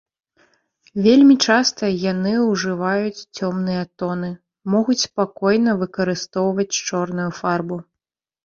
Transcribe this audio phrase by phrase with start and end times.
[1.07, 4.31] Вельмі часта яны ўжываюць цёмныя тоны,
[4.77, 7.77] могуць спакойна выкарыстоўваць чорную фарбу.